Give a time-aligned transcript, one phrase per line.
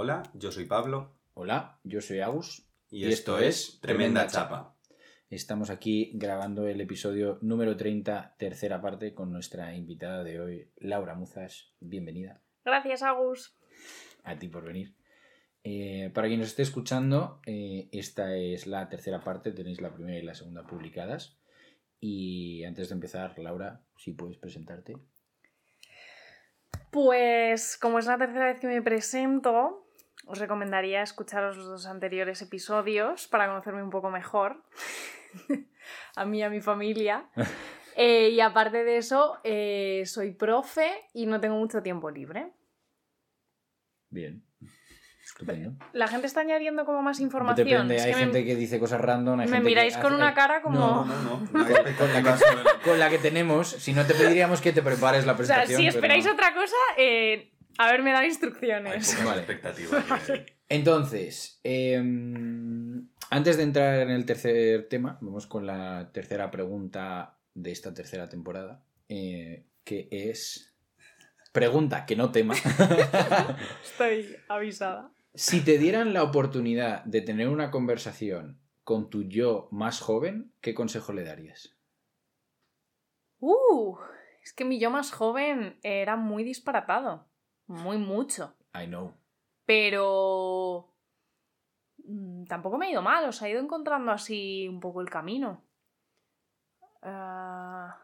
[0.00, 1.18] Hola, yo soy Pablo.
[1.34, 2.70] Hola, yo soy Agus.
[2.88, 4.76] Y, esto, es Tremenda Chapa.
[5.28, 11.16] Estamos aquí grabando el episodio número 30, tercera parte, con nuestra invitada de hoy, Laura
[11.16, 11.72] Muzas.
[11.80, 12.40] Bienvenida.
[12.64, 13.58] Gracias, Agus.
[14.22, 14.94] A ti por venir.
[15.64, 20.16] Eh, para quien nos esté escuchando, eh, esta es la tercera parte, tenéis la primera
[20.16, 21.40] y la segunda publicadas.
[21.98, 24.96] Y antes de empezar, Laura, si puedes presentarte.
[26.92, 29.87] Pues como es la tercera vez que me presento,
[30.28, 34.62] os recomendaría escucharos los dos anteriores episodios para conocerme un poco mejor.
[36.16, 37.28] a mí y a mi familia.
[38.00, 42.52] Eh, y aparte de eso, eh, soy profe y no tengo mucho tiempo libre.
[44.08, 44.44] Bien.
[45.24, 45.72] Estupendo.
[45.92, 47.66] La gente está añadiendo como más información.
[47.66, 49.40] Depende, Es hay que me- gente que dice cosas random.
[49.40, 50.78] hay me gente que miráis con hace- una cara como...
[50.78, 51.48] No, no, no.
[51.98, 55.26] con, la que, sobre- con la que tenemos, si no te pediríamos que te prepares
[55.26, 55.80] la o sea, presentación.
[55.80, 59.10] si esperáis otra cosa, eh, haberme dado Hay instrucciones.
[59.10, 59.38] pocas Vale.
[59.38, 60.28] expectativas.
[60.30, 60.46] eh.
[60.68, 67.70] Entonces, em, antes de entrar en el tercer tema, vamos con la tercera pregunta de
[67.72, 70.74] esta tercera temporada, eh, que es...
[71.52, 72.54] Pregunta, que no tema.
[73.82, 75.10] Estoy avisada.
[75.34, 80.74] si te dieran la oportunidad de tener una conversación con tu yo más joven, ¿qué
[80.74, 81.74] consejo le darías?
[83.40, 83.96] Uh,
[84.42, 87.27] es que mi yo más joven era muy disparatado.
[87.68, 88.54] Muy mucho.
[88.74, 89.14] I know.
[89.64, 90.94] Pero
[91.98, 95.62] mm, tampoco me ha ido mal, os ha ido encontrando así un poco el camino.
[97.02, 97.96] Ah,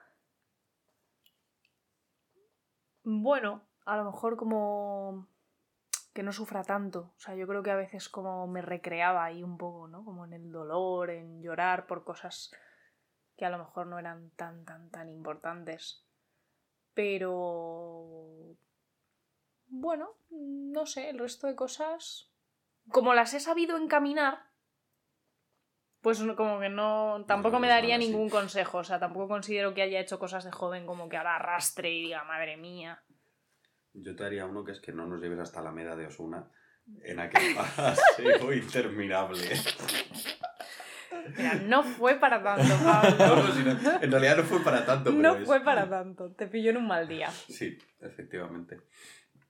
[3.03, 5.29] bueno, a lo mejor como
[6.13, 7.13] que no sufra tanto.
[7.17, 10.05] O sea, yo creo que a veces como me recreaba ahí un poco, ¿no?
[10.05, 12.53] Como en el dolor, en llorar por cosas
[13.37, 16.07] que a lo mejor no eran tan, tan, tan importantes.
[16.95, 18.57] Pero...
[19.69, 22.31] Bueno, no sé, el resto de cosas...
[22.91, 24.51] Como las he sabido encaminar,
[26.03, 27.25] pues no- como que no...
[27.27, 28.79] Tampoco No, me daría ningún consejo.
[28.79, 32.03] O sea, tampoco considero que haya hecho cosas de joven como que ahora arrastre y
[32.03, 33.03] diga, madre mía.
[33.95, 36.51] Yo te haría uno que es que no nos lleves hasta la meda de Osuna
[37.05, 39.49] en aquel paseo interminable.
[41.39, 43.37] Mira, no fue para tanto, No, Pablo.
[43.37, 43.71] no, sino-
[44.03, 46.33] en realidad no fue para tanto, pero No es- fue para tanto.
[46.33, 47.31] Te pilló en un mal día.
[47.31, 48.81] Sí, efectivamente.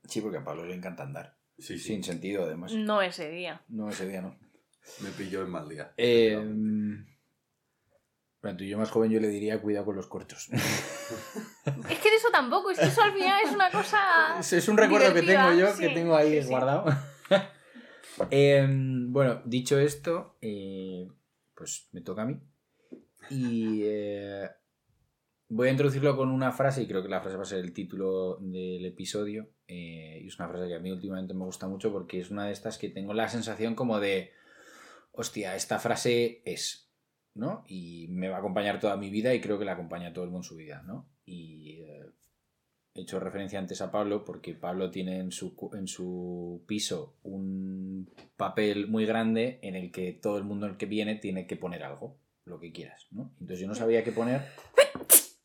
[0.09, 1.38] Sí, porque a Pablo le encanta andar.
[1.59, 1.78] Sí, sí.
[1.78, 2.72] Sin sentido, además.
[2.72, 3.62] No ese día.
[3.69, 4.37] No, ese día no.
[5.00, 5.92] Me pilló en mal día.
[5.97, 6.37] Eh,
[8.44, 10.50] bueno, tu yo más joven yo le diría cuidado con los corchos.
[11.88, 13.98] Es que de eso tampoco, es que eso al final es una cosa.
[14.38, 16.48] Es, es un recuerdo que tengo yo, sí, que tengo ahí sí, sí.
[16.48, 16.84] guardado.
[18.31, 21.09] Em, bueno, dicho esto, eh,
[21.54, 22.38] pues me toca a mí.
[23.31, 24.34] Y eh,
[25.49, 27.72] voy a introducirlo con una frase, y creo que la frase va a ser el
[27.72, 29.49] título del episodio.
[29.66, 32.47] eh, y es una frase que a mí últimamente me gusta mucho porque es una
[32.47, 34.31] de estas que tengo la sensación como de,
[35.12, 36.91] hostia, esta frase es,
[37.34, 37.65] ¿no?
[37.66, 40.31] Y me va a acompañar toda mi vida y creo que la acompaña todo el
[40.31, 41.09] mundo en su vida, ¿no?
[41.25, 42.10] Y eh,
[42.94, 48.10] he hecho referencia antes a Pablo porque Pablo tiene en su, en su piso un
[48.37, 51.83] papel muy grande en el que todo el mundo el que viene tiene que poner
[51.83, 53.33] algo, lo que quieras, ¿no?
[53.41, 54.43] Entonces yo no sabía qué poner.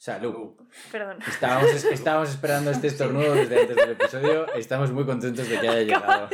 [0.09, 0.55] Salud.
[0.91, 1.19] Perdón.
[1.27, 4.51] Estábamos, es- estábamos esperando este estornudo desde antes del episodio.
[4.55, 6.29] Estamos muy contentos de que haya llegado.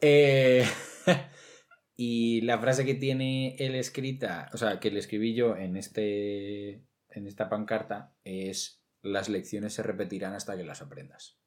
[0.00, 0.66] Eh,
[1.96, 6.84] y la frase que tiene él escrita, o sea, que le escribí yo en, este,
[7.10, 11.38] en esta pancarta es las lecciones se repetirán hasta que las aprendas.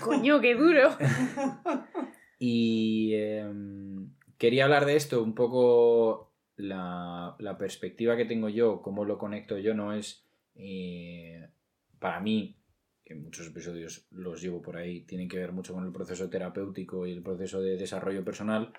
[0.00, 0.96] Coño, qué duro.
[2.36, 9.04] Y em, quería hablar de esto un poco la, la perspectiva que tengo yo, cómo
[9.04, 11.48] lo conecto yo, no es eh,
[11.98, 12.56] para mí,
[13.04, 17.06] que muchos episodios los llevo por ahí, tienen que ver mucho con el proceso terapéutico
[17.06, 18.72] y el proceso de desarrollo personal.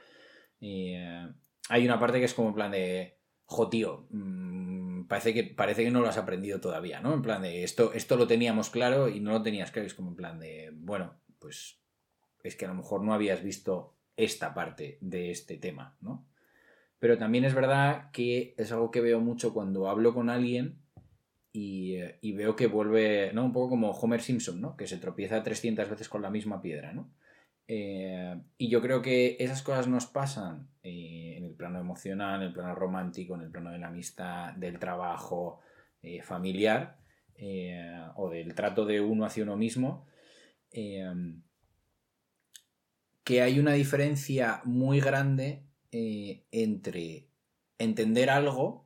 [0.61, 1.27] eh,
[1.69, 5.83] hay una parte que es como en plan de, jo tío, mm, parece, que, parece
[5.83, 7.13] que no lo has aprendido todavía, ¿no?
[7.13, 10.09] En plan de, esto, esto lo teníamos claro y no lo tenías claro, es como
[10.09, 11.79] en plan de, bueno, pues
[12.43, 16.27] es que a lo mejor no habías visto esta parte de este tema, ¿no?
[16.99, 20.79] Pero también es verdad que es algo que veo mucho cuando hablo con alguien
[21.55, 23.45] y, eh, y veo que vuelve, ¿no?
[23.45, 24.75] Un poco como Homer Simpson, ¿no?
[24.75, 27.13] Que se tropieza 300 veces con la misma piedra, ¿no?
[27.67, 32.47] Eh, y yo creo que esas cosas nos pasan eh, en el plano emocional, en
[32.47, 35.61] el plano romántico, en el plano de la amistad, del trabajo
[36.21, 36.99] familiar
[38.15, 40.05] o del trato de uno hacia uno mismo.
[43.23, 45.63] que hay una diferencia muy grande
[45.97, 47.29] eh, entre
[47.77, 48.85] entender algo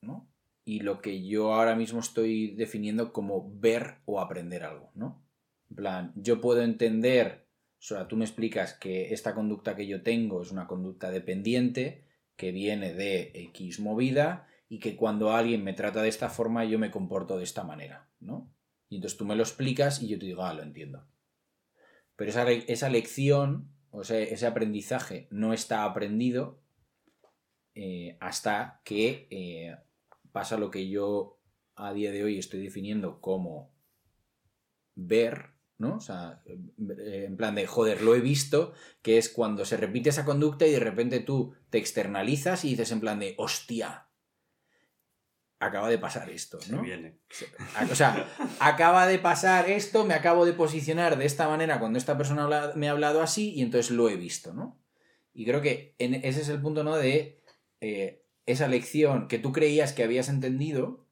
[0.00, 0.28] ¿no?
[0.64, 5.24] y lo que yo ahora mismo estoy definiendo como ver o aprender algo, ¿no?
[5.68, 7.46] En plan, yo puedo entender
[7.78, 12.04] O sea, tú me explicas que esta conducta que yo tengo es una conducta dependiente
[12.34, 16.80] que viene de X movida y que cuando alguien me trata de esta forma yo
[16.80, 18.52] me comporto de esta manera, ¿no?
[18.88, 21.06] Y entonces tú me lo explicas y yo te digo, ah, lo entiendo.
[22.16, 26.60] Pero esa, esa lección, o sea, ese aprendizaje no está aprendido
[27.74, 29.76] eh, hasta que eh,
[30.32, 31.38] pasa lo que yo
[31.76, 33.72] a día de hoy estoy definiendo como
[34.94, 35.96] ver, ¿no?
[35.96, 40.10] O sea, eh, en plan de, joder, lo he visto, que es cuando se repite
[40.10, 44.09] esa conducta y de repente tú te externalizas y dices en plan de, hostia,
[45.60, 46.82] acaba de pasar esto, ¿no?
[46.82, 47.18] Viene.
[47.90, 48.26] O sea,
[48.58, 52.88] acaba de pasar esto, me acabo de posicionar de esta manera cuando esta persona me
[52.88, 54.80] ha hablado así y entonces lo he visto, ¿no?
[55.32, 56.96] Y creo que ese es el punto, ¿no?
[56.96, 57.42] De
[57.80, 61.06] eh, esa lección que tú creías que habías entendido,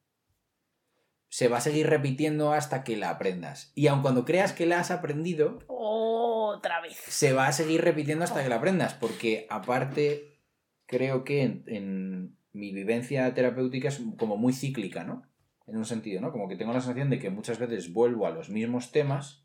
[1.28, 3.70] se va a seguir repitiendo hasta que la aprendas.
[3.74, 6.96] Y aun cuando creas que la has aprendido, otra vez.
[7.06, 10.40] Se va a seguir repitiendo hasta que la aprendas, porque aparte
[10.86, 15.22] creo que en, mi vivencia terapéutica es como muy cíclica, ¿no?
[15.66, 16.32] En un sentido, ¿no?
[16.32, 19.44] Como que tengo la sensación de que muchas veces vuelvo a los mismos temas,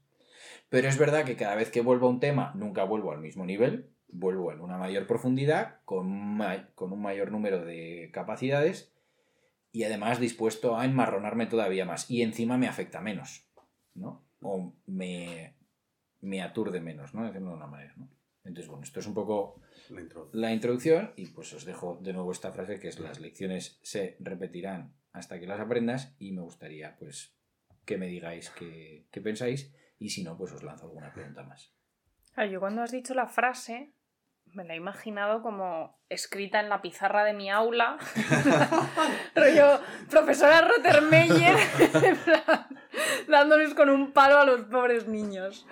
[0.70, 3.46] pero es verdad que cada vez que vuelvo a un tema nunca vuelvo al mismo
[3.46, 8.92] nivel, vuelvo en una mayor profundidad, con, un mayor número de capacidades
[9.72, 12.10] y además dispuesto a enmarronarme todavía más.
[12.10, 13.48] Y encima me afecta menos,
[13.94, 14.24] ¿no?
[14.42, 15.56] O me,
[16.22, 17.32] me aturde menos, ¿no?
[17.32, 18.10] De una manera, ¿no?
[18.44, 19.62] Entonces, bueno, esto es un poco
[20.32, 24.18] la introducción y pues os dejo de nuevo esta frase que es las lecciones se
[24.20, 27.36] repetirán hasta que las aprendas y me gustaría pues
[27.86, 31.74] que me digáis qué, qué pensáis y si no, pues os lanzo alguna pregunta más.
[32.50, 33.94] yo cuando has dicho la frase
[34.54, 37.98] me la he imaginado como escrita en la pizarra de mi aula.
[39.36, 39.80] Rollo,
[40.10, 41.56] profesora Rottermeyer,
[43.28, 45.66] dándoles con un palo a los pobres niños.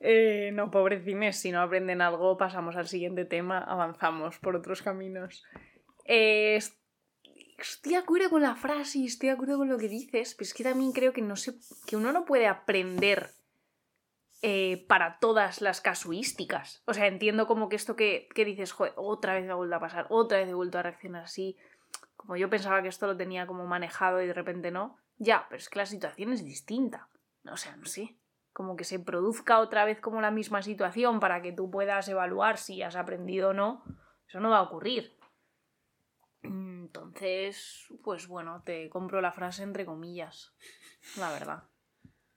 [0.00, 5.44] Eh, no, pobrecines, si no aprenden algo, pasamos al siguiente tema, avanzamos por otros caminos.
[6.06, 6.58] Eh,
[7.58, 10.46] estoy de acuerdo con la frase y estoy de acuerdo con lo que dices, pero
[10.46, 11.54] es que también creo que, no sé,
[11.86, 13.30] que uno no puede aprender
[14.42, 16.82] eh, para todas las casuísticas.
[16.86, 19.80] O sea, entiendo como que esto que, dices, joder, otra vez me ha vuelto a
[19.80, 21.58] pasar, otra vez he vuelto a reaccionar así.
[22.16, 24.96] Como yo pensaba que esto lo tenía como manejado y de repente no.
[25.18, 27.08] Ya, pero es que la situación es distinta.
[27.44, 28.16] O sea, no sé.
[28.52, 32.58] Como que se produzca otra vez como la misma situación para que tú puedas evaluar
[32.58, 33.84] si has aprendido o no.
[34.26, 35.18] Eso no va a ocurrir.
[36.42, 40.54] Entonces, pues bueno, te compro la frase entre comillas.
[41.16, 41.64] La verdad.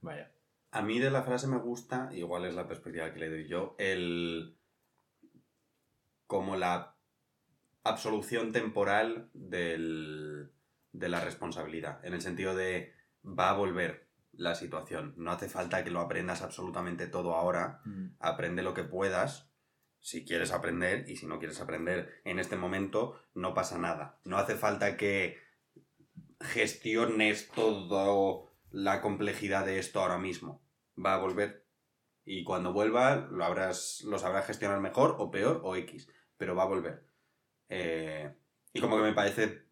[0.01, 0.31] Vaya.
[0.71, 3.75] A mí de la frase me gusta, igual es la perspectiva que le doy yo,
[3.77, 4.57] el.
[6.25, 6.95] como la
[7.83, 10.51] absolución temporal del,
[10.91, 12.03] de la responsabilidad.
[12.03, 12.93] En el sentido de
[13.23, 14.02] va a volver
[14.33, 15.13] la situación.
[15.17, 17.81] No hace falta que lo aprendas absolutamente todo ahora.
[17.85, 18.15] Mm.
[18.19, 19.49] Aprende lo que puedas.
[19.99, 24.19] Si quieres aprender y si no quieres aprender en este momento, no pasa nada.
[24.25, 25.37] No hace falta que
[26.41, 30.61] gestiones toda la complejidad de esto ahora mismo
[31.03, 31.65] va a volver.
[32.25, 36.63] Y cuando vuelva, lo, habrás, lo sabrás gestionar mejor o peor o X, pero va
[36.63, 37.05] a volver.
[37.69, 38.33] Eh,
[38.73, 39.63] y como que me parece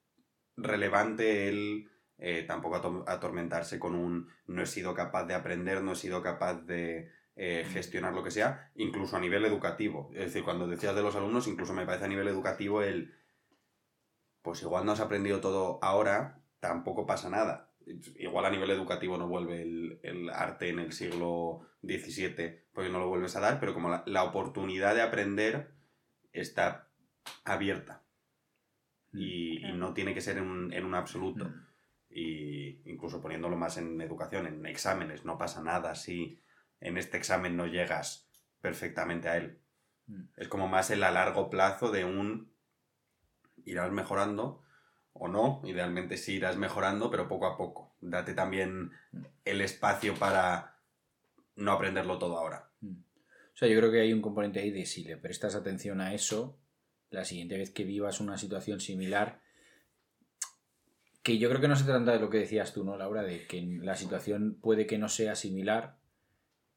[0.57, 1.90] relevante el
[2.21, 6.61] eh, tampoco atormentarse con un no he sido capaz de aprender, no he sido capaz
[6.61, 10.09] de eh, gestionar lo que sea, incluso a nivel educativo.
[10.13, 13.13] Es decir, cuando decías de los alumnos, incluso me parece a nivel educativo el,
[14.41, 17.71] pues igual no has aprendido todo ahora, tampoco pasa nada
[18.17, 19.61] igual a nivel educativo no vuelve
[20.03, 24.23] el, arte en el siglo XVII porque no lo vuelves a dar, pero como la,
[24.23, 25.71] oportunidad de aprender
[26.31, 26.87] está
[27.43, 28.03] abierta
[29.13, 30.45] y, no tiene que ser en
[30.85, 31.45] un, absoluto.
[31.45, 31.70] Mm.
[32.13, 36.41] Y incluso poniéndolo más en educación, en exámenes, no pasa nada si
[36.81, 38.27] en este examen no llegas
[38.59, 39.59] perfectamente a él.
[40.07, 40.23] Mm.
[40.37, 42.51] Es como más el a largo plazo de un
[43.65, 44.63] irás mejorando
[45.13, 47.95] o no, idealmente sí irás mejorando, pero poco a poco.
[48.01, 48.91] Date también
[49.45, 50.77] el espacio para
[51.55, 52.69] no aprenderlo todo ahora.
[52.81, 52.97] Mm.
[53.53, 56.13] O sea, yo creo que hay un componente ahí de si le prestas atención a
[56.13, 56.57] eso,
[57.09, 59.41] la siguiente vez que vivas una situación similar,
[61.23, 63.23] que yo creo que no se trata de lo que decías tú, ¿no, Laura?
[63.23, 65.97] De que la situación puede que no sea similar,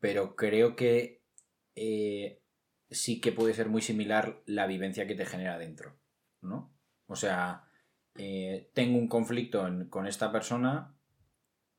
[0.01, 1.23] pero creo que
[1.77, 2.41] eh,
[2.91, 5.97] sí que puede ser muy similar la vivencia que te genera dentro,
[6.43, 6.73] ¿no?
[7.07, 7.65] O sea,
[8.17, 10.95] eh, tengo un conflicto con esta persona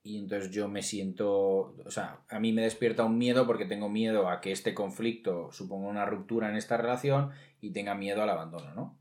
[0.03, 3.89] y entonces yo me siento, o sea, a mí me despierta un miedo porque tengo
[3.89, 7.31] miedo a que este conflicto suponga una ruptura en esta relación
[7.61, 8.99] y tenga miedo al abandono, ¿no?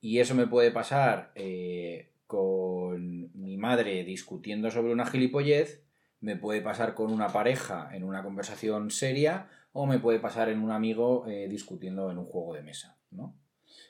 [0.00, 5.82] Y eso me puede pasar eh, con mi madre discutiendo sobre una gilipollez,
[6.20, 10.60] me puede pasar con una pareja en una conversación seria o me puede pasar en
[10.60, 13.34] un amigo eh, discutiendo en un juego de mesa, ¿no?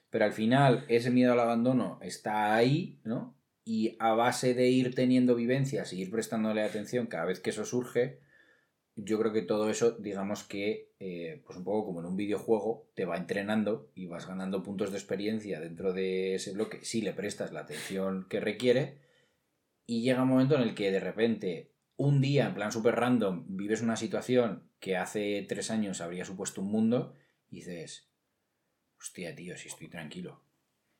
[0.08, 3.36] Pero al final ese miedo al abandono está ahí, ¿no?
[3.64, 7.64] Y a base de ir teniendo vivencias y ir prestándole atención cada vez que eso
[7.64, 8.20] surge,
[9.00, 12.90] yo creo que todo eso, digamos que, eh, pues un poco como en un videojuego,
[12.94, 17.12] te va entrenando y vas ganando puntos de experiencia dentro de ese bloque si le
[17.12, 18.98] prestas la atención que requiere.
[19.86, 23.44] Y llega un momento en el que de repente, un día, en plan súper random,
[23.48, 27.14] vives una situación que hace tres años habría supuesto un mundo
[27.50, 28.10] y dices,
[28.98, 30.42] hostia, tío, si estoy tranquilo.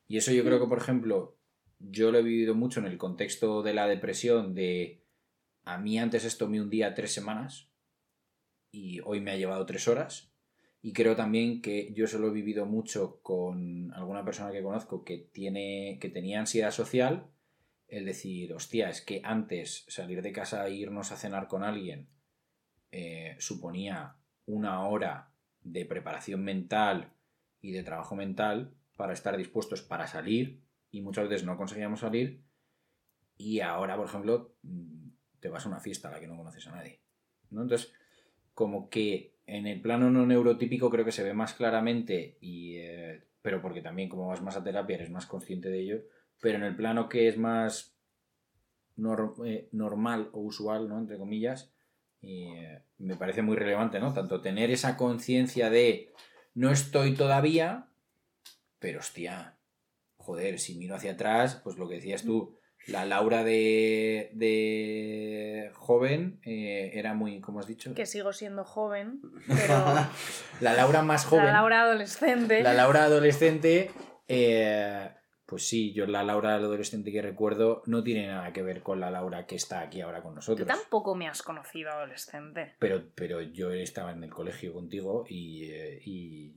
[0.07, 1.37] Y eso yo creo que, por ejemplo,
[1.79, 5.03] yo lo he vivido mucho en el contexto de la depresión, de
[5.65, 7.68] a mí antes esto me hundía tres semanas
[8.71, 10.31] y hoy me ha llevado tres horas.
[10.81, 15.03] Y creo también que yo eso lo he vivido mucho con alguna persona que conozco
[15.03, 17.27] que, tiene, que tenía ansiedad social.
[17.87, 22.07] El decir, hostia, es que antes salir de casa e irnos a cenar con alguien
[22.91, 27.13] eh, suponía una hora de preparación mental
[27.61, 32.43] y de trabajo mental para estar dispuestos para salir y muchas veces no conseguíamos salir
[33.37, 35.09] y ahora, por ejemplo, mm,
[35.39, 37.01] te vas a una fiesta a la que no conoces a nadie.
[37.51, 37.61] ¿no?
[37.61, 37.93] Entonces,
[38.59, 43.23] como que en el plano no neurotípico creo que se ve más claramente, y, eh,
[43.41, 46.01] pero porque también como vas más a terapia eres más consciente de ello,
[46.41, 47.95] pero en el plano que es más
[49.45, 50.99] eh, normal o usual, ¿no?
[50.99, 51.71] entre comillas,
[52.21, 54.11] eh, me parece muy relevante, ¿no?
[54.11, 56.11] Tanto tener esa conciencia de
[56.53, 57.87] no estoy todavía,
[58.77, 59.55] pero hostia,
[60.17, 62.58] joder, si miro hacia atrás, pues lo que decías tú,
[62.91, 67.93] la Laura de, de joven eh, era muy, ¿cómo has dicho?
[67.93, 69.83] Que sigo siendo joven, pero...
[70.61, 71.45] la Laura más joven.
[71.45, 72.61] La Laura adolescente.
[72.63, 73.91] La Laura adolescente,
[74.27, 75.09] eh,
[75.45, 79.09] pues sí, yo la Laura adolescente que recuerdo no tiene nada que ver con la
[79.09, 80.67] Laura que está aquí ahora con nosotros.
[80.67, 82.75] Tú tampoco me has conocido adolescente.
[82.79, 86.55] Pero, pero yo estaba en el colegio contigo y, eh, y,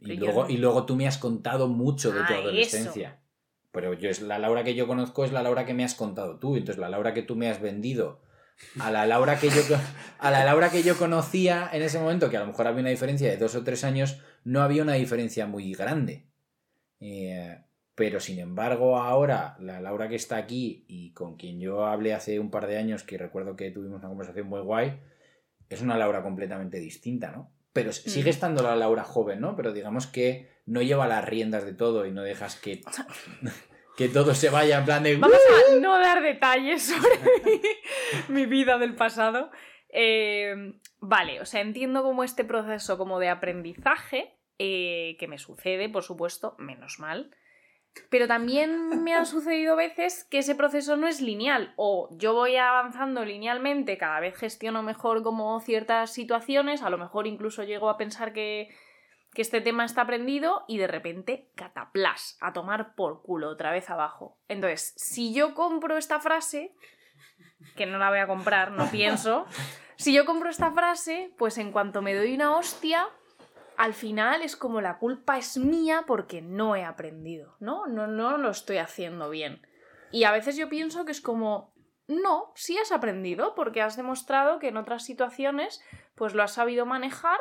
[0.00, 3.21] luego, y luego tú me has contado mucho de tu ah, adolescencia.
[3.72, 6.38] Pero yo es la Laura que yo conozco es la Laura que me has contado
[6.38, 6.56] tú.
[6.56, 8.20] Entonces la Laura que tú me has vendido
[8.78, 9.62] a la Laura que yo
[10.18, 12.90] a la Laura que yo conocía en ese momento, que a lo mejor había una
[12.90, 16.26] diferencia de dos o tres años, no había una diferencia muy grande.
[17.00, 17.58] Eh,
[17.94, 22.40] pero sin embargo, ahora, la Laura que está aquí y con quien yo hablé hace
[22.40, 25.00] un par de años, que recuerdo que tuvimos una conversación muy guay,
[25.68, 27.50] es una Laura completamente distinta, ¿no?
[27.72, 28.34] Pero sigue mm.
[28.34, 29.56] estando la Laura joven, ¿no?
[29.56, 32.82] Pero digamos que no lleva las riendas de todo y no dejas que,
[33.96, 35.16] que todo se vaya en plan de...
[35.16, 37.62] Vamos a no dar detalles sobre
[38.28, 39.50] mi, vida del pasado.
[39.88, 45.88] Eh, vale, o sea, entiendo como este proceso como de aprendizaje eh, que me sucede,
[45.88, 47.34] por supuesto, menos mal.
[48.08, 52.56] Pero también me han sucedido veces que ese proceso no es lineal o yo voy
[52.56, 57.98] avanzando linealmente, cada vez gestiono mejor como ciertas situaciones, a lo mejor incluso llego a
[57.98, 58.74] pensar que,
[59.34, 63.88] que este tema está aprendido y de repente cataplas, a tomar por culo otra vez
[63.90, 64.38] abajo.
[64.48, 66.74] Entonces, si yo compro esta frase,
[67.76, 69.46] que no la voy a comprar, no pienso,
[69.96, 73.08] si yo compro esta frase, pues en cuanto me doy una hostia,
[73.82, 77.88] al final es como la culpa es mía porque no he aprendido, ¿no?
[77.88, 79.66] No, no lo estoy haciendo bien.
[80.12, 81.74] Y a veces yo pienso que es como,
[82.06, 85.82] no, sí has aprendido porque has demostrado que en otras situaciones
[86.14, 87.40] pues lo has sabido manejar,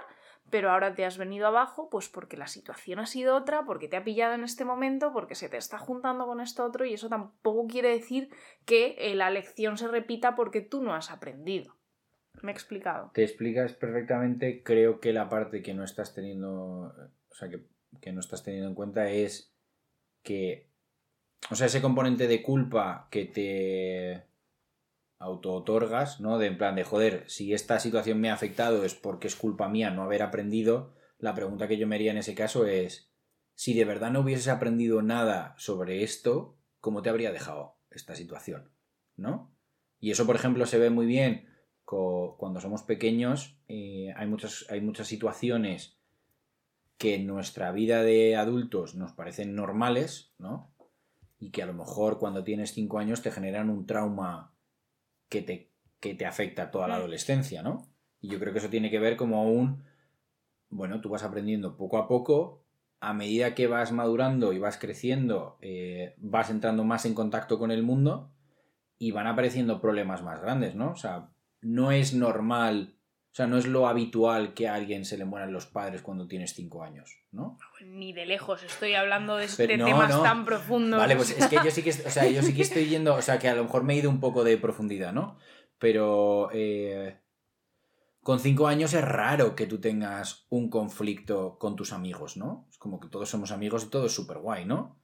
[0.50, 3.98] pero ahora te has venido abajo pues porque la situación ha sido otra, porque te
[3.98, 7.07] ha pillado en este momento, porque se te está juntando con esto otro y eso
[7.07, 8.33] tampoco quiere decir
[8.65, 11.77] que eh, la lección se repita porque tú no has aprendido.
[12.41, 13.12] Me he explicado.
[13.13, 14.63] Te explicas perfectamente.
[14.63, 16.93] Creo que la parte que no estás teniendo.
[17.29, 19.53] O sea, que, no estás teniendo en cuenta es
[20.24, 20.69] que.
[21.50, 24.25] O sea, ese componente de culpa que te
[25.17, 26.38] auto-otorgas, ¿no?
[26.38, 29.69] De en plan de joder, si esta situación me ha afectado es porque es culpa
[29.69, 30.95] mía no haber aprendido.
[31.17, 33.12] La pregunta que yo me haría en ese caso es:
[33.53, 38.71] si de verdad no hubieses aprendido nada sobre esto, ¿cómo te habría dejado esta situación?
[39.15, 39.55] ¿No?
[40.00, 41.50] Y eso, por ejemplo, se ve muy bien
[41.85, 45.97] cuando somos pequeños eh, hay, muchas, hay muchas situaciones
[46.97, 50.71] que en nuestra vida de adultos nos parecen normales, ¿no?
[51.39, 54.53] Y que a lo mejor cuando tienes 5 años te generan un trauma
[55.27, 57.00] que te, que te afecta toda la mm.
[57.00, 57.88] adolescencia, ¿no?
[58.21, 59.83] Y yo creo que eso tiene que ver como un,
[60.69, 62.63] bueno, tú vas aprendiendo poco a poco,
[63.00, 67.71] a medida que vas madurando y vas creciendo, eh, vas entrando más en contacto con
[67.71, 68.31] el mundo
[69.00, 70.91] y van apareciendo problemas más grandes, ¿no?
[70.91, 71.31] O sea,
[71.62, 72.96] no es normal,
[73.32, 76.27] o sea, no es lo habitual que a alguien se le mueran los padres cuando
[76.27, 77.58] tienes cinco años, ¿no?
[77.86, 81.00] Ni de lejos, estoy hablando de, este temas tan profundos.
[81.00, 83.22] Vale, pues es que yo sí que, o sea, yo sí que estoy yendo, o
[83.22, 85.38] sea, que a lo mejor me he ido un poco de profundidad, ¿no?
[85.77, 87.22] Pero, eh,
[88.22, 92.68] con cinco años es raro que tú tengas un conflicto con tus amigos, ¿no?
[92.70, 95.00] Es como que todos somos amigos y todo es súper guay, ¿no?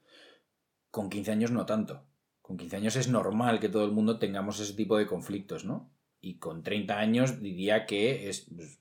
[0.91, 2.03] Con 15 años no tanto.
[2.41, 5.89] Con 15 años es normal que todo el mundo tengamos ese tipo de conflictos, ¿no?
[6.19, 8.79] Y con 30 años diría que es, pues,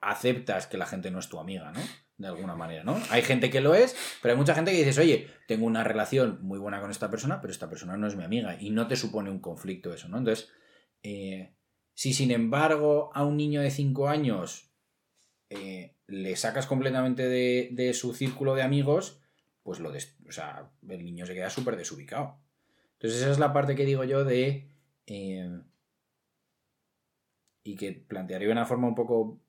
[0.00, 1.80] aceptas que la gente no es tu amiga, ¿no?
[2.16, 3.00] De alguna manera, ¿no?
[3.10, 6.38] Hay gente que lo es, pero hay mucha gente que dices, oye, tengo una relación
[6.42, 8.96] muy buena con esta persona, pero esta persona no es mi amiga y no te
[8.96, 10.18] supone un conflicto eso, ¿no?
[10.18, 10.50] Entonces,
[11.02, 11.54] eh,
[11.94, 14.70] si sin embargo a un niño de 5 años
[15.48, 19.20] eh, le sacas completamente de, su círculo de amigos,
[19.62, 22.38] pues lo o sea, el niño se queda súper desubicado.
[22.94, 24.68] Entonces esa es la parte que digo yo de...
[25.06, 25.60] Eh,
[27.62, 29.40] y que plantearía una forma un poco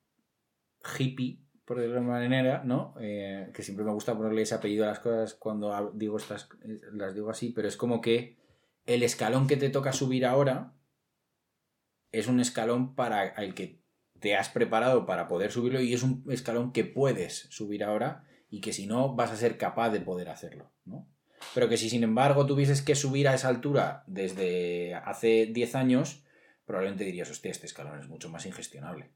[0.97, 2.95] hippie, por decirlo de manera, ¿no?
[2.99, 6.49] Eh, que siempre me gusta ponerle ese apellido a las cosas cuando digo estas,
[6.91, 8.37] las digo así, pero es como que
[8.85, 10.73] el escalón que te toca subir ahora
[12.11, 13.81] es un escalón para el que
[14.19, 18.61] te has preparado para poder subirlo y es un escalón que puedes subir ahora y
[18.61, 21.07] que si no vas a ser capaz de poder hacerlo, ¿no?
[21.55, 26.23] Pero que si sin embargo tuvieses que subir a esa altura desde hace 10 años,
[26.71, 29.09] probablemente dirías, hostia, este escalón es mucho más ingestionable.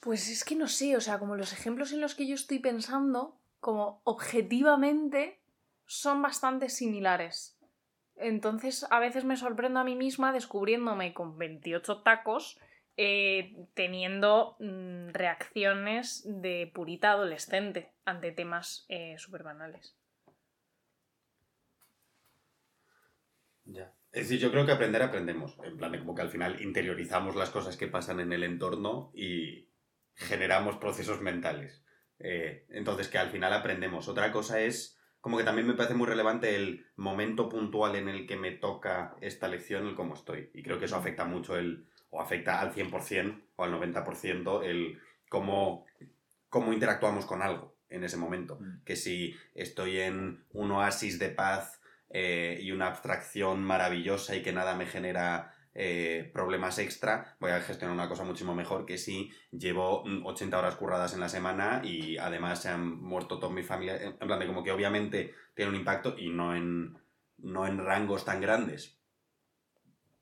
[0.00, 2.58] Pues es que no sé, o sea, como los ejemplos en los que yo estoy
[2.58, 5.40] pensando, como objetivamente
[5.86, 7.56] son bastante similares.
[8.16, 12.58] Entonces a veces me sorprendo a mí misma descubriéndome con 28 tacos
[12.96, 19.96] eh, teniendo mm, reacciones de purita adolescente ante temas eh, súper banales.
[23.64, 23.94] Ya.
[24.12, 25.58] Es decir, yo creo que aprender aprendemos.
[25.64, 29.10] En plan, de como que al final interiorizamos las cosas que pasan en el entorno
[29.14, 29.70] y
[30.14, 31.82] generamos procesos mentales.
[32.18, 34.08] Eh, entonces, que al final aprendemos.
[34.08, 38.26] Otra cosa es como que también me parece muy relevante el momento puntual en el
[38.26, 40.50] que me toca esta lección, el cómo estoy.
[40.52, 45.00] Y creo que eso afecta mucho el, o afecta al 100% o al 90% el
[45.28, 45.86] cómo,
[46.48, 48.58] cómo interactuamos con algo en ese momento.
[48.60, 48.82] Mm.
[48.84, 51.80] Que si estoy en un oasis de paz
[52.14, 57.60] eh, y una abstracción maravillosa y que nada me genera eh, problemas extra, voy a
[57.60, 62.18] gestionar una cosa muchísimo mejor que si llevo 80 horas curradas en la semana y
[62.18, 63.96] además se han muerto toda mi familia.
[64.02, 66.98] En plan de como que obviamente tiene un impacto y no en,
[67.38, 68.98] no en rangos tan grandes.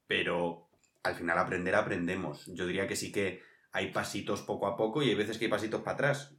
[0.06, 0.68] Pero
[1.02, 2.46] al final aprender aprendemos.
[2.46, 5.50] Yo diría que sí que hay pasitos poco a poco y hay veces que hay
[5.50, 6.36] pasitos para atrás.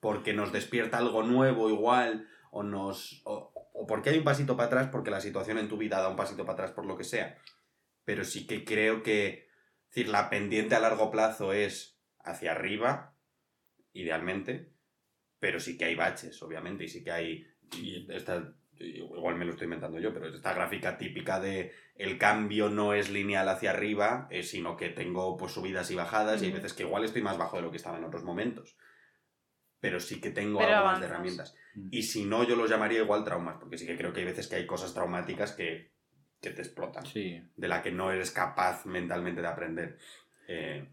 [0.00, 3.22] Porque nos despierta algo nuevo igual o nos...
[3.80, 6.16] o porque hay un pasito para atrás porque la situación en tu vida da un
[6.16, 7.38] pasito para atrás por lo que sea
[8.08, 9.48] pero sí que creo que
[9.90, 13.18] decir, la pendiente a largo plazo es hacia arriba,
[13.92, 14.72] idealmente,
[15.38, 19.50] pero sí que hay baches, obviamente, y sí que hay, y esta, igual me lo
[19.50, 24.26] estoy inventando yo, pero esta gráfica típica de el cambio no es lineal hacia arriba,
[24.30, 27.36] eh, sino que tengo pues subidas y bajadas, y hay veces que igual estoy más
[27.36, 28.78] bajo de lo que estaba en otros momentos.
[29.80, 31.54] Pero sí que tengo algunas herramientas.
[31.74, 31.88] Mm.
[31.90, 34.48] Y si no, yo los llamaría igual traumas, porque sí que creo que hay veces
[34.48, 35.92] que hay cosas traumáticas que
[36.40, 37.04] que te explotan.
[37.12, 39.98] De la que no eres capaz mentalmente de aprender.
[40.46, 40.86] Eh,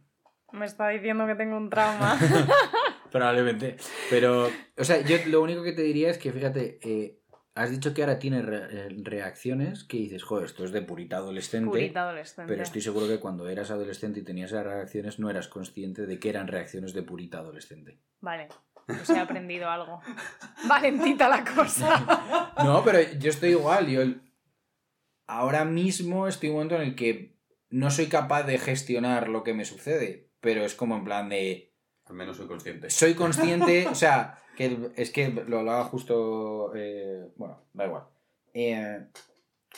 [0.52, 2.18] Me está diciendo que tengo un trauma.
[3.12, 3.78] Probablemente.
[4.10, 7.20] Pero, o sea, yo lo único que te diría es que, fíjate, eh,
[7.54, 11.70] has dicho que ahora tienes eh, reacciones que dices, joder, esto es de purita adolescente.
[11.70, 12.52] Purita adolescente.
[12.52, 16.20] Pero estoy seguro que cuando eras adolescente y tenías esas reacciones no eras consciente de
[16.20, 18.00] que eran reacciones de purita adolescente.
[18.20, 18.50] Vale.
[18.88, 20.02] Pues he aprendido algo.
[20.68, 22.54] Valentita la cosa.
[22.64, 23.88] No, pero yo estoy igual.
[23.88, 24.02] Yo
[25.28, 27.36] ahora mismo estoy en un momento en el que
[27.70, 31.74] no soy capaz de gestionar lo que me sucede, pero es como en plan de...
[32.06, 32.90] Al menos soy consciente.
[32.90, 36.72] Soy consciente, o sea, que es que lo hablaba justo...
[36.76, 38.04] Eh, bueno, da igual.
[38.54, 39.06] Eh,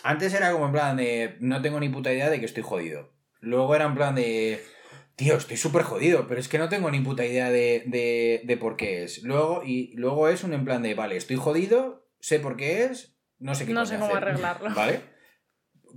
[0.04, 1.38] antes era como en plan de...
[1.40, 3.12] No tengo ni puta idea de que estoy jodido.
[3.40, 4.64] Luego era en plan de...
[5.18, 8.58] Tío, estoy súper jodido, pero es que no tengo ni puta idea de, de, de
[8.58, 9.24] por qué es.
[9.24, 13.18] Luego, y luego es un en plan de, vale, estoy jodido, sé por qué es,
[13.40, 14.70] no sé qué No sé cómo arreglarlo.
[14.76, 15.18] ¿Vale?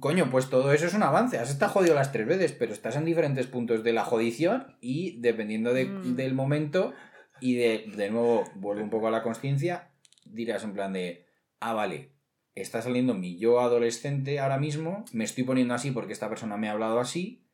[0.00, 1.38] coño, pues todo eso es un avance.
[1.38, 5.20] Has estado jodido las tres veces, pero estás en diferentes puntos de la jodición y
[5.20, 6.16] dependiendo mm.
[6.16, 6.94] del momento
[7.40, 9.92] y de, de nuevo vuelve un poco a la conciencia,
[10.24, 11.26] dirás en plan de,
[11.60, 12.12] ah, vale,
[12.54, 16.68] está saliendo mi yo adolescente ahora mismo, me estoy poniendo así porque esta persona me
[16.68, 17.46] ha hablado así,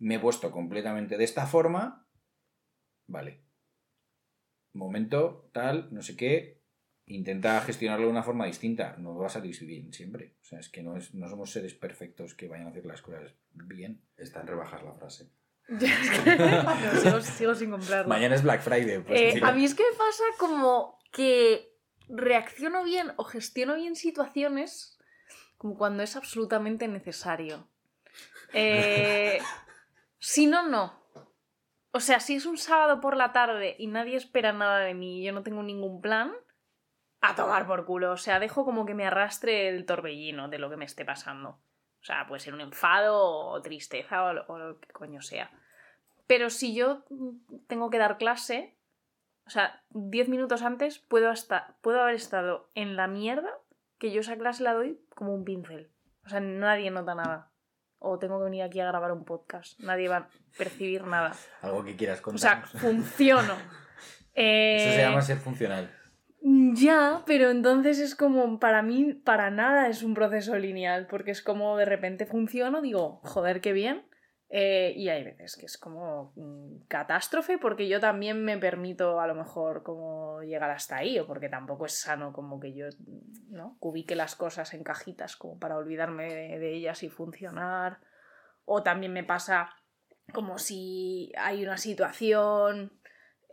[0.00, 2.06] me he puesto completamente de esta forma,
[3.06, 3.44] vale.
[4.72, 6.60] Momento, tal, no sé qué,
[7.06, 8.96] intenta gestionarlo de una forma distinta.
[8.98, 10.36] No va a salir bien siempre.
[10.40, 13.02] O sea, es que no, es, no somos seres perfectos que vayan a hacer las
[13.02, 14.02] cosas bien.
[14.16, 15.30] Está en rebajar la frase.
[17.36, 18.08] sigo, sin comprarlo.
[18.08, 19.02] Mañana es Black Friday.
[19.02, 21.76] Pues, eh, a mí es que me pasa como que
[22.08, 24.98] reacciono bien o gestiono bien situaciones
[25.58, 27.68] como cuando es absolutamente necesario.
[28.52, 29.38] Eh,
[30.20, 31.00] si no, no.
[31.92, 35.20] O sea, si es un sábado por la tarde y nadie espera nada de mí
[35.20, 36.32] y yo no tengo ningún plan,
[37.20, 38.12] a tomar por culo.
[38.12, 41.50] O sea, dejo como que me arrastre el torbellino de lo que me esté pasando.
[41.50, 45.50] O sea, puede ser un enfado o tristeza o lo, que coño sea.
[46.26, 47.04] Pero si yo
[47.66, 48.78] tengo que dar clase,
[49.46, 53.50] o sea, 10 minutos antes puedo, hasta, puedo haber estado en la mierda
[53.98, 55.92] que yo esa clase la doy como un pincel.
[56.24, 57.49] O sea, nadie nota nada.
[58.00, 59.78] O tengo que venir aquí a grabar un podcast.
[59.80, 61.32] Nadie va a percibir nada.
[61.62, 62.80] Algo que quieras O sea, contar.
[62.80, 63.54] funciono.
[64.34, 65.90] Eso se Eh, llama ser funcional.
[66.42, 71.42] Ya, pero entonces es como, para mí, para nada es un proceso lineal, porque es
[71.42, 74.02] como de repente funciono, digo, joder, qué bien.
[74.52, 79.26] Eh, y hay veces que es como mm, catástrofe, porque yo también me permito a
[79.28, 82.86] lo mejor como llegar hasta ahí, o porque tampoco es sano como que yo,
[83.48, 83.76] ¿no?
[83.78, 88.00] Cubique las cosas en cajitas como para olvidarme de, de ellas y funcionar.
[88.64, 89.70] O también me pasa
[90.32, 92.92] como si hay una situación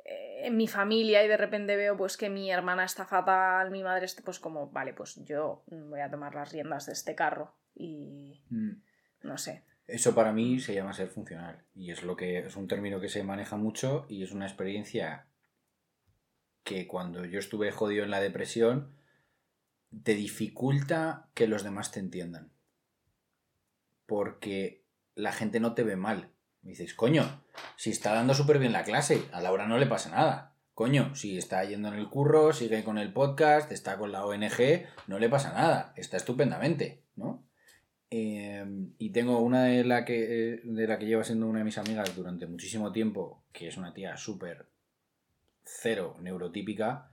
[0.05, 3.83] eh, en mi familia y de repente veo pues que mi hermana está fatal, mi
[3.83, 7.55] madre está pues como, vale, pues yo voy a tomar las riendas de este carro
[7.75, 8.81] y Mm.
[9.23, 9.63] no sé.
[9.87, 11.63] Eso para mí se llama ser funcional.
[11.73, 15.27] Y es lo que es un término que se maneja mucho y es una experiencia
[16.63, 18.93] que cuando yo estuve jodido en la depresión
[20.03, 22.51] te dificulta que los demás te entiendan.
[24.05, 26.33] Porque la gente no te ve mal.
[26.61, 27.45] Me dices, coño,
[27.77, 30.55] si está dando súper bien la clase, a Laura no le pasa nada.
[30.73, 34.85] Coño, si está yendo en el curro, sigue con el podcast, está con la ONG,
[35.07, 35.93] no le pasa nada.
[35.95, 37.46] Está estupendamente, ¿no?
[38.09, 38.65] Eh,
[38.99, 41.77] y tengo una de la que eh, de la que lleva siendo una de mis
[41.77, 44.69] amigas durante muchísimo tiempo, que es una tía súper
[45.65, 47.11] cero neurotípica.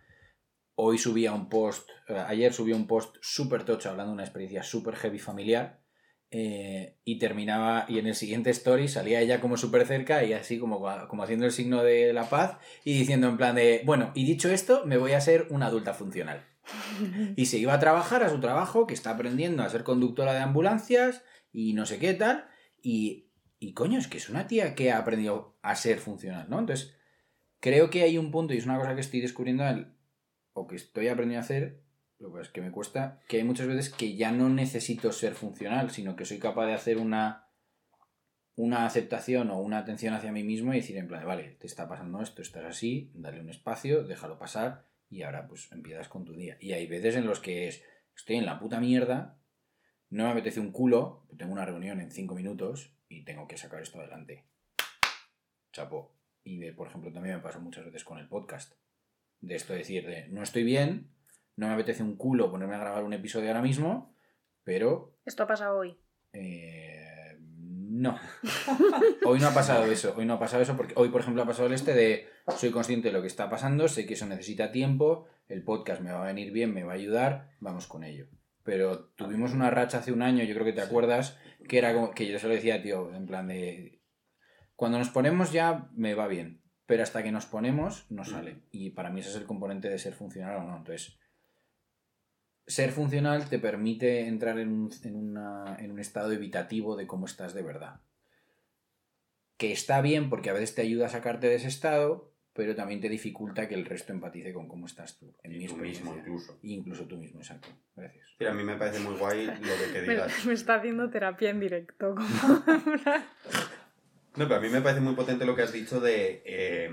[0.77, 4.63] Hoy subía un post, eh, ayer subía un post súper tocho hablando de una experiencia
[4.63, 5.81] súper heavy familiar.
[6.31, 10.59] eh, y terminaba, y en el siguiente story salía ella como súper cerca y así
[10.59, 14.25] como, como haciendo el signo de la paz y diciendo en plan de, bueno, y
[14.27, 16.45] dicho esto, me voy a ser una adulta funcional.
[17.37, 20.41] Y se iba a trabajar a su trabajo, que está aprendiendo a ser conductora de
[20.41, 21.23] ambulancias
[21.53, 22.47] y no sé qué tal.
[22.83, 26.59] Y, y coño, es que es una tía que ha aprendido a ser funcional, ¿no?
[26.59, 26.95] Entonces,
[27.61, 29.95] creo que hay un punto, y es una cosa que estoy descubriendo, el-
[30.53, 31.83] o que estoy aprendiendo a hacer,
[32.19, 35.35] lo que es que me cuesta, que hay muchas veces que ya no necesito ser
[35.35, 37.49] funcional, sino que soy capaz de hacer una,
[38.57, 41.89] una aceptación o una atención hacia mí mismo y decir en plan, vale, te está
[41.89, 46.35] pasando esto, estás así, dale un espacio, déjalo pasar y ahora pues empiezas con tu
[46.35, 46.57] día.
[46.61, 47.85] Y hay veces en los que es,
[48.17, 49.39] estoy en la puta mierda,
[50.11, 53.81] no me apetece un culo, tengo una reunión en cinco minutos y tengo que sacar
[53.81, 54.45] esto adelante.
[55.73, 56.17] Chapo.
[56.43, 58.75] Y de, por ejemplo, también me pasa muchas veces con el podcast.
[59.41, 61.11] De esto de decir, de, no estoy bien,
[61.57, 64.17] no me apetece un culo ponerme a grabar un episodio ahora mismo,
[64.65, 65.97] pero Esto ha pasado hoy.
[66.33, 66.94] eh,
[67.95, 68.19] no.
[69.25, 70.15] Hoy no ha pasado eso.
[70.17, 72.71] Hoy no ha pasado eso porque hoy, por ejemplo, ha pasado el este de soy
[72.71, 76.23] consciente de lo que está pasando, sé que eso necesita tiempo, el podcast me va
[76.23, 78.27] a venir bien, me va a ayudar, vamos con ello.
[78.65, 82.11] Pero tuvimos una racha hace un año, yo creo que te acuerdas, que era como,
[82.11, 84.03] que yo se lo decía, tío, en plan de
[84.75, 88.63] cuando nos ponemos ya me va bien, pero hasta que nos ponemos no sale.
[88.73, 90.77] Y para mí ese es el componente de ser funcional o no.
[90.77, 91.19] Entonces,
[92.67, 97.27] ser funcional te permite entrar en un, en una- en un estado evitativo de cómo
[97.27, 98.01] estás de verdad.
[99.57, 103.01] Que está bien porque a veces te ayuda a sacarte de ese estado, pero también
[103.01, 105.35] te dificulta que el resto empatice con cómo estás tú.
[105.43, 106.59] En Y mi tú mismo incluso.
[106.63, 107.69] Y incluso tú mismo, exacto.
[107.97, 108.27] Gracias.
[108.39, 110.45] Pero a mí me parece muy guay lo de que Me, digas.
[110.47, 112.15] me está haciendo terapia en directo.
[112.15, 112.27] Como...
[114.37, 116.91] No, pero a mí me parece muy potente lo que has dicho de eh,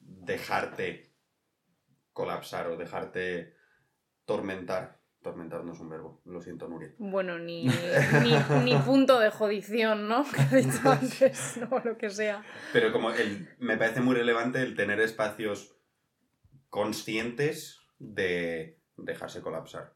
[0.00, 1.12] dejarte
[2.12, 3.54] colapsar o dejarte
[4.24, 5.00] tormentar.
[5.22, 6.92] Tormentar no es un verbo, lo siento, Nuria.
[6.98, 7.64] bueno, ni,
[8.22, 10.24] ni, ni punto de jodición, ¿no?
[10.50, 12.44] Que he dicho antes, no, lo que sea.
[12.74, 15.76] Pero como el, me parece muy relevante el tener espacios
[16.68, 19.94] conscientes de dejarse colapsar.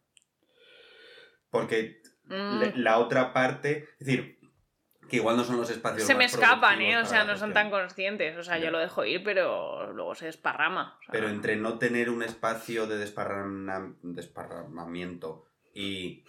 [1.51, 2.59] Porque Mm.
[2.61, 4.38] le- la otra parte, es decir,
[5.09, 6.99] que igual no son los espacios Se me escapan, ¿eh?
[6.99, 8.37] O sea, no son tan conscientes.
[8.37, 8.67] O sea, Ya.
[8.67, 10.97] yo lo dejo ir, pero luego se desparrama.
[11.01, 15.45] o sea, Pero entre no tener un espacio de desparrama- desparramamiento
[15.75, 16.25] y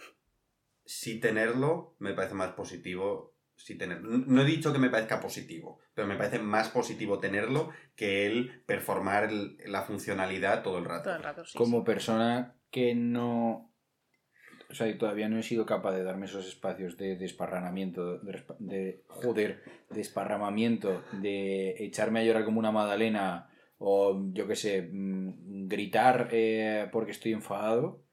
[0.84, 4.08] sí tenerlo, me parece más positivo sí tenerlo.
[4.26, 8.62] No he dicho que me parezca positivo, pero me parece más positivo tenerlo que el
[8.64, 11.04] performar la funcionalidad todo el rato.
[11.10, 11.58] todo el rato, sí.
[11.58, 13.69] Como persona que no.
[14.70, 19.02] O sea, todavía no he sido capaz de darme esos espacios de desparramamiento, de, de-
[19.08, 26.28] joder, desparramamiento, de echarme a llorar como una magdalena o yo qué sé, mm, gritar
[26.30, 28.04] eh, porque estoy enfadado.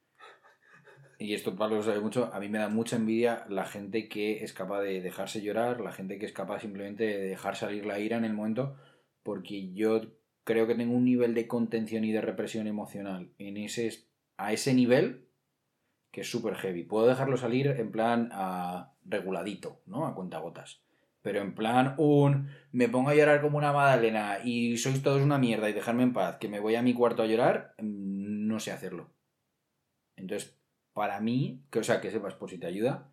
[1.19, 4.43] Y esto Pablo lo sabe mucho, a mí me da mucha envidia la gente que
[4.43, 7.99] es capaz de dejarse llorar, la gente que es capaz simplemente de dejar salir la
[7.99, 8.75] ira en el momento,
[9.23, 10.01] porque yo
[10.43, 13.91] creo que tengo un nivel de contención y de represión emocional en ese,
[14.37, 15.26] a ese nivel
[16.17, 16.81] que es súper heavy.
[16.81, 20.07] Puedo dejarlo salir en plan a reguladito, ¿no?
[20.07, 20.81] A cuentagotas.
[21.21, 25.37] Pero en plan un me pongo a llorar como una magdalena y sois todos una
[25.37, 28.59] mierda y dejarme en paz, que me voy a mi cuarto a llorar, mm, no
[28.59, 29.11] sé hacerlo.
[30.15, 30.57] Entonces,
[30.91, 33.11] para mí, que, o sea, que sepas por si te ayuda,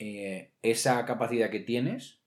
[0.00, 2.24] eh, esa capacidad que tienes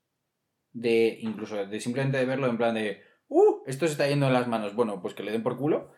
[0.72, 3.62] de incluso de simplemente de verlo en plan de ¡Uh!
[3.66, 4.74] Esto se está yendo en las manos.
[4.74, 5.90] Bueno, pues que le den por culo.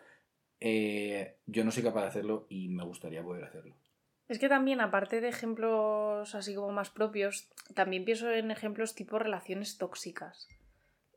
[0.59, 3.77] Eh, yo no soy capaz de hacerlo y me gustaría poder hacerlo.
[4.29, 9.17] Es que también, aparte de ejemplos así como más propios, también pienso en ejemplos tipo
[9.17, 10.47] relaciones tóxicas.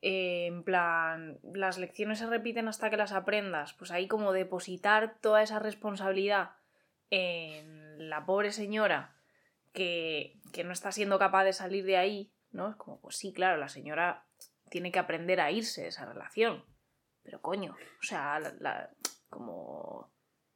[0.00, 3.74] Eh, en plan, las lecciones se repiten hasta que las aprendas.
[3.74, 6.52] Pues ahí como depositar toda esa responsabilidad
[7.10, 9.14] en la pobre señora
[9.74, 12.70] que, que no está siendo capaz de salir de ahí, ¿no?
[12.70, 14.24] Es como, pues sí, claro, la señora
[14.70, 16.64] tiene que aprender a irse de esa relación.
[17.22, 18.88] Pero coño, o sea, la,
[19.28, 20.10] como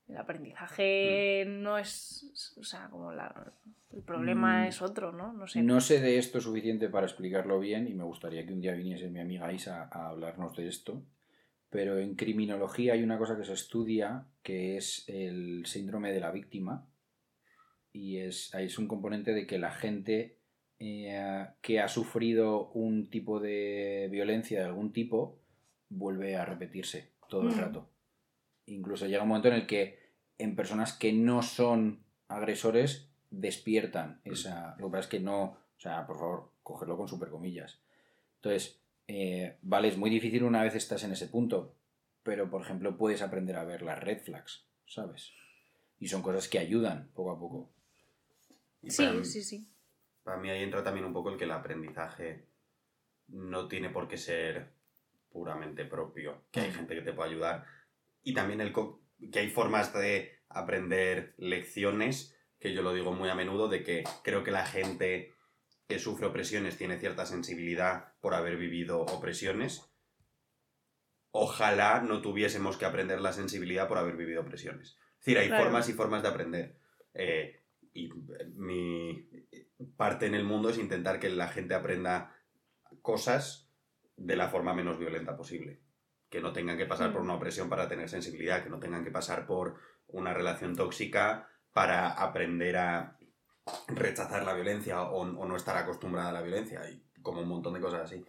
[0.08, 1.62] el aprendizaje mm.
[1.62, 3.52] no es, o sea, como la,
[3.92, 4.68] el problema mm.
[4.68, 5.32] es otro, ¿no?
[5.32, 5.62] No sé.
[5.62, 9.08] No sé de esto suficiente para explicarlo bien y me gustaría que un día viniese
[9.08, 11.02] mi amiga Isa a hablarnos de esto.
[11.70, 16.30] Pero en criminología hay una cosa que se estudia que es el síndrome de la
[16.30, 16.86] víctima
[17.92, 20.36] y es, es un componente de que la gente
[20.78, 25.40] eh, que ha sufrido un tipo de violencia de algún tipo
[25.88, 27.58] vuelve a repetirse todo el mm.
[27.58, 27.90] rato.
[28.66, 29.98] Incluso llega un momento en el que
[30.38, 34.76] en personas que no son agresores despiertan esa...
[34.78, 35.42] Lo que pasa es que no...
[35.44, 37.80] O sea, por favor, cogerlo con super comillas.
[38.36, 41.74] Entonces, eh, vale, es muy difícil una vez estás en ese punto,
[42.22, 45.32] pero por ejemplo puedes aprender a ver las red flags, ¿sabes?
[45.98, 47.70] Y son cosas que ayudan poco a poco.
[48.88, 49.68] Sí, sí, sí.
[50.22, 52.46] Para mí ahí entra también un poco el que el aprendizaje
[53.28, 54.70] no tiene por qué ser
[55.30, 57.64] puramente propio, que hay gente que te puede ayudar.
[58.26, 58.72] Y también el
[59.30, 64.02] que hay formas de aprender lecciones, que yo lo digo muy a menudo, de que
[64.24, 65.32] creo que la gente
[65.86, 69.88] que sufre opresiones tiene cierta sensibilidad por haber vivido opresiones.
[71.30, 74.98] Ojalá no tuviésemos que aprender la sensibilidad por haber vivido opresiones.
[75.20, 76.80] Es decir, hay formas y formas de aprender.
[77.14, 77.62] Eh,
[77.94, 78.10] y
[78.56, 79.30] mi
[79.96, 82.34] parte en el mundo es intentar que la gente aprenda
[83.02, 83.70] cosas
[84.16, 85.85] de la forma menos violenta posible.
[86.30, 87.24] Que no tengan que pasar por mm.
[87.24, 92.10] una opresión para tener sensibilidad, que no tengan que pasar por una relación tóxica para
[92.10, 93.18] aprender a
[93.88, 97.80] rechazar la violencia o, no estar acostumbrada a la violencia y como un montón de
[97.80, 98.24] cosas así.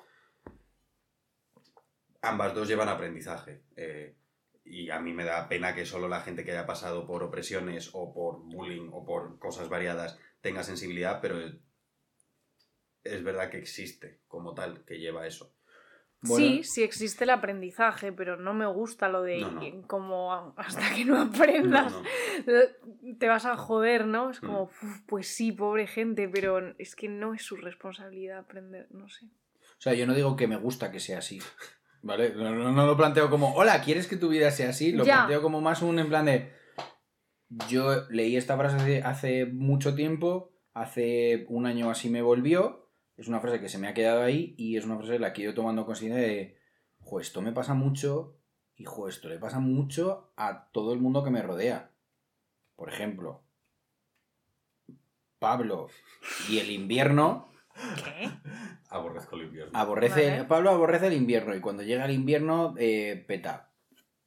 [2.22, 3.64] Ambas dos llevan aprendizaje.
[3.76, 4.18] Eh,
[4.66, 7.92] y a mí me da pena que solo la gente que haya pasado por opresiones
[7.94, 11.38] o por bullying o por cosas variadas tenga sensibilidad, pero
[13.04, 15.57] es verdad que existe como tal que lleva eso.
[16.24, 21.22] Sí, sí existe el aprendizaje, pero no me gusta lo de como hasta que no
[21.22, 21.94] aprendas
[23.20, 24.32] te vas a joder, ¿no?
[24.32, 25.06] Es como, mm.
[25.06, 29.28] pues sí, pobre gente, pero es que no es su responsabilidad aprender, no sé.
[29.28, 31.40] O sea, yo no digo que me gusta que sea así.
[32.02, 32.34] ¿Vale?
[32.34, 34.92] No, lo planteo como, hola, ¿quieres que tu vida sea así?
[34.92, 36.52] Lo planteo como más un en plan de.
[37.70, 42.87] Yo leí esta frase hace, mucho tiempo, hace un año así me volvió.
[43.18, 45.42] Es una frase que se me ha quedado ahí y es una frase la que
[45.42, 46.58] yo tomando conciencia de.
[47.00, 48.38] Jo, esto me pasa mucho
[48.76, 51.92] y jo, esto le pasa mucho a todo el mundo que me rodea.
[52.76, 53.44] Por ejemplo,
[55.40, 55.88] Pablo
[56.50, 57.50] y el invierno
[58.04, 58.30] ¿Qué?
[58.90, 59.78] Aborrezco el invierno.
[59.78, 63.72] Aborrece, Pablo aborrece el invierno y cuando llega el invierno eh, peta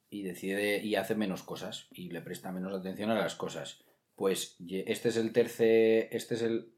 [0.09, 3.85] y decide y hace menos cosas y le presta menos atención a las cosas.
[4.15, 6.75] Pues este es el tercer, este es el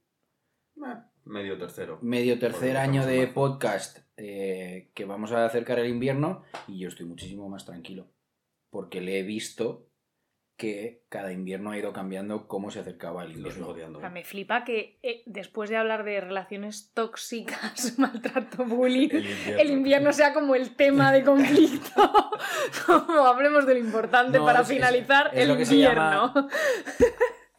[1.25, 1.99] medio tercero.
[2.03, 7.07] Medio tercer año de podcast eh, que vamos a acercar el invierno y yo estoy
[7.07, 8.07] muchísimo más tranquilo
[8.71, 9.87] porque le he visto
[10.57, 14.01] que cada invierno ha ido cambiando cómo se acercaba el invierno.
[14.11, 20.33] me flipa que eh, después de hablar de relaciones tóxicas, maltrato, bullying, el invierno, sea
[20.33, 22.13] como el tema de conflicto.
[22.87, 26.33] como hablemos de lo importante para finalizar el invierno.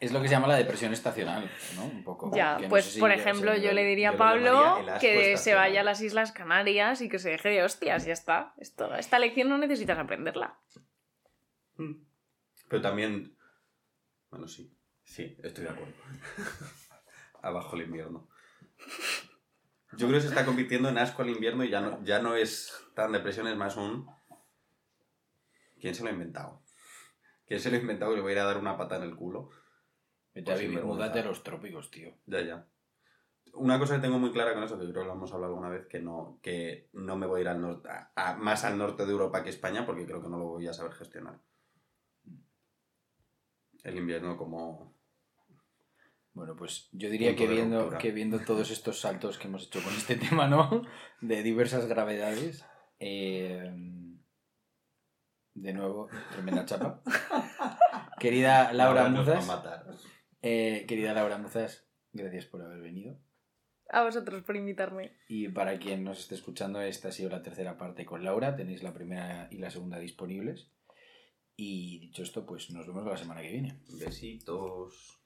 [0.04, 1.84] Es lo que se llama la depresión estacional, ¿no?
[1.84, 2.30] Un poco.
[2.34, 6.32] Ya, pues por ejemplo, yo le diría a Pablo que se vaya a las Islas
[6.32, 8.54] Canarias y que se deje de hostias, ya está.
[8.58, 10.58] Esto, esta lección no necesitas aprenderla.
[11.76, 11.94] Mm.
[12.68, 13.36] Pero también.
[14.30, 14.76] Bueno, sí.
[15.04, 15.92] Sí, estoy de acuerdo.
[17.42, 18.28] Abajo el invierno.
[19.92, 22.34] Yo creo que se está convirtiendo en asco al invierno y ya no, ya no
[22.34, 24.08] es tan depresión, es más un.
[25.80, 26.62] ¿Quién se lo ha inventado?
[27.46, 29.02] ¿Quién se lo ha inventado que le voy a ir a dar una pata en
[29.02, 29.50] el culo?
[30.34, 32.12] Vete a vivir, a los trópicos, tío.
[32.26, 32.66] Ya, ya.
[33.54, 35.68] una cosa que tengo muy clara con eso, que creo que lo hemos hablado alguna
[35.70, 38.76] vez, que no, que no me voy a ir al norte, a- a- más al
[38.76, 41.38] norte de Europa que España, porque creo que no lo voy a saber gestionar.
[43.84, 44.92] El invierno como...
[46.32, 49.92] Bueno, pues yo diría que viendo, que viendo todos estos saltos que hemos hecho con
[49.94, 50.82] este tema, ¿no?
[51.20, 52.64] De diversas gravedades.
[52.98, 53.72] eh,
[55.54, 57.00] de nuevo, tremenda chapa.
[58.18, 59.86] Querida Laura nos va a Muzas, matar.
[60.44, 63.18] Eh, querida Laura Muzas, gracias por haber venido.
[63.88, 65.12] A vosotros por invitarme.
[65.28, 68.56] Y para quien nos esté escuchando, esta ha sido la tercera parte con Laura.
[68.56, 70.70] Tenéis la primera y la segunda disponibles.
[71.56, 73.80] Y dicho esto, pues nos vemos la semana que viene.
[73.98, 75.22] Besitos.